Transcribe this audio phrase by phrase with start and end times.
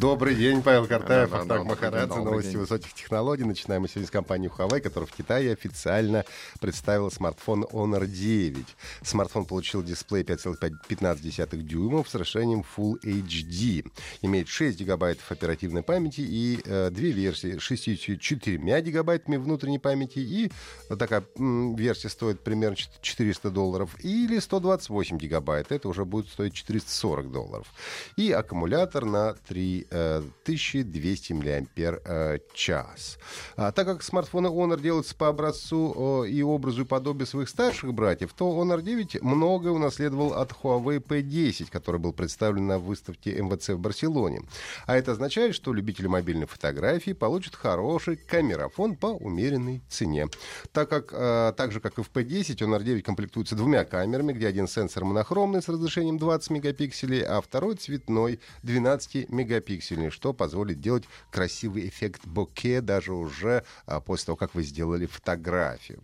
[0.00, 3.44] Добрый день, Павел Картаев, Ахтанг Махарадзе, новости высоких технологий.
[3.44, 6.24] Начинаем мы сегодня с компании Huawei, которая в Китае официально
[6.58, 8.64] представила смартфон Honor 9.
[9.02, 13.86] Смартфон получил дисплей 5,15 дюймов с расширением Full HD.
[14.22, 17.58] Имеет 6 гигабайтов оперативной памяти и э, две версии.
[17.58, 20.50] 64 гигабайтами внутренней памяти и
[20.98, 25.72] такая м, версия стоит примерно 400 долларов или 128 гигабайт.
[25.72, 27.66] Это уже будет стоить 440 долларов.
[28.16, 31.64] И аккумулятор на 3 1200 мАч.
[31.76, 32.38] Э,
[33.56, 38.32] а так как смартфоны Honor делаются по образцу и образу и подобию своих старших братьев,
[38.34, 43.78] то Honor 9 многое унаследовал от Huawei P10, который был представлен на выставке МВЦ в
[43.78, 44.42] Барселоне.
[44.86, 50.28] А это означает, что любители мобильной фотографии получат хороший камерафон по умеренной цене.
[50.72, 54.46] Так, как, э, так же, как и в P10, Honor 9 комплектуется двумя камерами, где
[54.46, 60.80] один сенсор монохромный с разрешением 20 мегапикселей, а второй цветной 12 мегапикселей мегапиксельный, что позволит
[60.80, 66.02] делать красивый эффект боке даже уже а, после того, как вы сделали фотографию.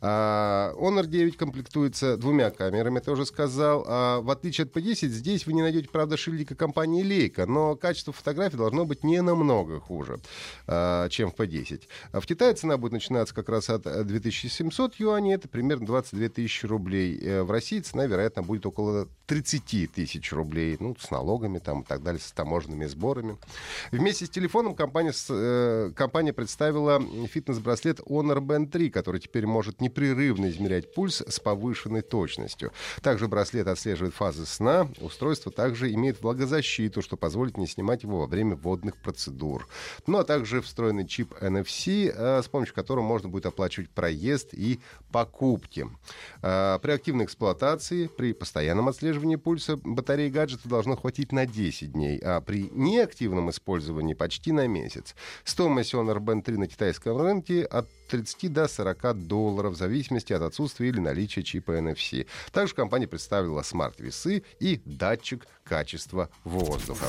[0.00, 3.84] А, Honor 9 комплектуется двумя камерами, это уже сказал.
[3.86, 8.12] А, в отличие от P10, здесь вы не найдете, правда, шильдика компании Leica, но качество
[8.12, 10.18] фотографий должно быть не намного хуже,
[10.66, 11.82] а, чем в P10.
[12.12, 16.28] А в Китае цена будет начинаться как раз от э, 2700 юаней, это примерно 22
[16.28, 17.18] тысячи рублей.
[17.20, 21.84] Э, В России цена, вероятно, будет около 30 тысяч рублей, ну, с налогами там и
[21.84, 23.09] так далее, с таможенными сборами.
[23.90, 30.48] Вместе с телефоном компания, э, компания представила фитнес-браслет Honor Band 3, который теперь может непрерывно
[30.50, 32.72] измерять пульс с повышенной точностью.
[33.02, 34.88] Также браслет отслеживает фазы сна.
[35.00, 39.66] Устройство также имеет влагозащиту, что позволит не снимать его во время водных процедур.
[40.06, 44.80] Ну а также встроенный чип NFC, э, с помощью которого можно будет оплачивать проезд и
[45.12, 45.86] покупки.
[46.42, 52.18] Э, При активной эксплуатации, при постоянном отслеживании пульса батареи гаджета должно хватить на 10 дней,
[52.18, 52.70] а при
[53.00, 55.14] неактивном использовании почти на месяц.
[55.44, 60.42] Стоимость Honor Band 3 на китайском рынке от 30 до 40 долларов в зависимости от
[60.42, 62.26] отсутствия или наличия чипа NFC.
[62.52, 67.06] Также компания представила смарт-весы и датчик качества воздуха.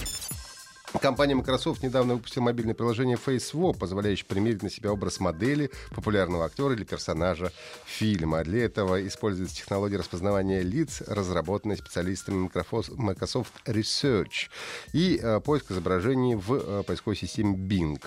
[1.02, 6.76] Компания Microsoft недавно выпустила мобильное приложение FaceSwap, позволяющее примерить на себя образ модели, популярного актера
[6.76, 7.52] или персонажа
[7.86, 8.44] фильма.
[8.44, 12.52] Для этого используется технология распознавания лиц, разработанная специалистами
[12.98, 14.52] Microsoft Research,
[14.94, 18.00] и э, поиск изображений в э, поисковой системе Bing.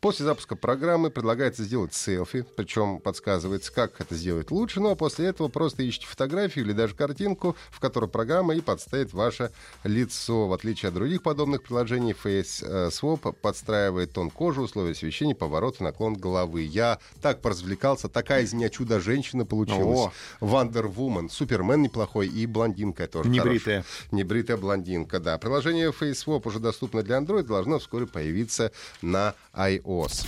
[0.00, 5.48] После запуска программы предлагается сделать селфи, причем подсказывается, как это сделать лучше, а после этого
[5.48, 9.52] просто ищите фотографию или даже картинку, в которой программа и подставит ваше
[9.84, 10.48] лицо.
[10.48, 12.37] В отличие от других подобных приложений, FaceSwap
[13.42, 16.62] подстраивает тон кожи, условия освещения, поворот и наклон головы.
[16.62, 20.10] Я так поразвлекался, такая из меня чудо-женщина получилась.
[20.40, 23.82] Woman, Супермен неплохой и блондинка тоже Небритая.
[23.82, 23.84] хорошая.
[24.10, 25.38] Небритая блондинка, да.
[25.38, 28.72] Приложение FaceSwap уже доступно для Android, должно вскоре появиться
[29.02, 30.26] на iOS.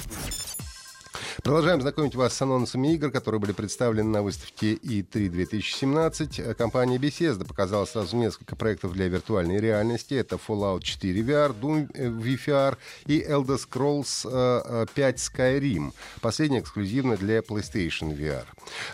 [1.43, 6.39] Продолжаем знакомить вас с анонсами игр, которые были представлены на выставке E3 2017.
[6.39, 10.12] Э, Компания Bethesda показала сразу несколько проектов для виртуальной реальности.
[10.12, 15.93] Это Fallout 4 VR, Doom э, VR и Elder Scrolls э, э, 5 Skyrim.
[16.21, 18.45] Последний эксклюзивно для PlayStation VR.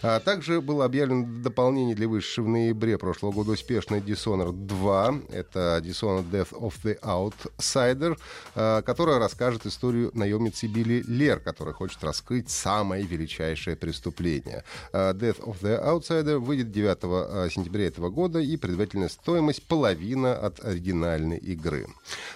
[0.03, 5.15] А также было объявлено дополнение для вышедшей в ноябре прошлого года успешной Dishonored 2.
[5.31, 8.17] Это Dishonored Death of the Outsider,
[8.55, 14.65] э, которая расскажет историю наемницы Билли Лер, которая хочет раскрыть самое величайшее преступление.
[14.93, 20.35] Э, Death of the Outsider выйдет 9 э, сентября этого года, и предварительная стоимость половина
[20.35, 21.87] от оригинальной игры.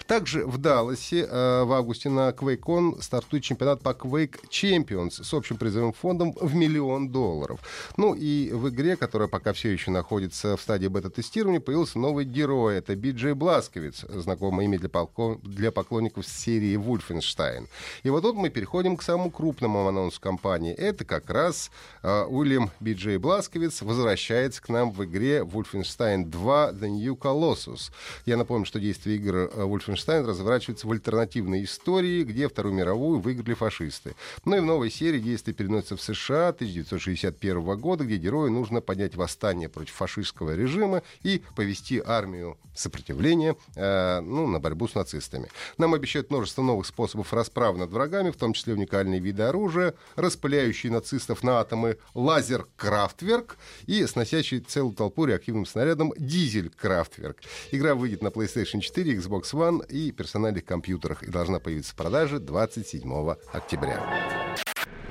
[0.07, 5.57] Также в Далласе э, в августе на QuakeCon стартует чемпионат по Quake Champions с общим
[5.57, 7.59] призовым фондом в миллион долларов.
[7.97, 12.77] Ну и в игре, которая пока все еще находится в стадии бета-тестирования, появился новый герой.
[12.77, 17.67] Это Биджей Бласковиц, знакомое имя для, полко- для поклонников серии Wolfenstein.
[18.03, 21.71] И вот тут мы переходим к самому крупному анонсу компании, это как раз
[22.03, 27.91] э, Уильям Биджей Бласковиц возвращается к нам в игре Wolfenstein 2 The New Colossus.
[28.25, 34.15] Я напомню, что действие игр Wolfenstein разворачивается в альтернативной истории, где Вторую мировую выиграли фашисты.
[34.45, 39.15] Ну и в новой серии действие переносится в США 1961 года, где герою нужно поднять
[39.15, 45.49] восстание против фашистского режима и повести армию сопротивления э, ну, на борьбу с нацистами.
[45.77, 49.80] Нам обещают множество новых способов расправы над врагами, в том числе уникальные виды оружия,
[50.15, 57.37] распыляющие нацистов на атомы лазер Крафтверк и сносящий целую толпу реактивным снарядом Дизель Крафтверк.
[57.71, 62.39] Игра выйдет на PlayStation 4, Xbox One и персональных компьютерах и должна появиться в продаже
[62.39, 64.55] 27 октября.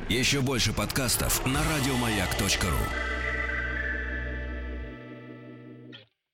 [0.08, 3.19] Еще больше подкастов на радиомаяк.ру.